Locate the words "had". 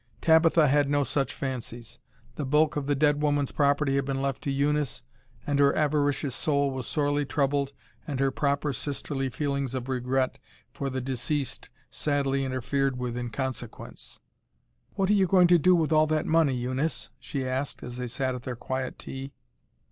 0.67-0.89, 3.97-4.05